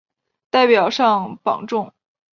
[0.49, 1.93] 代表上榜中